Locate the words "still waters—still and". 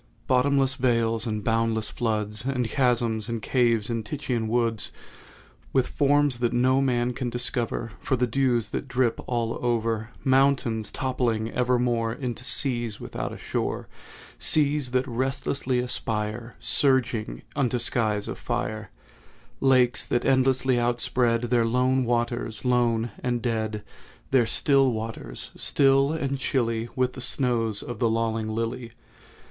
24.47-26.39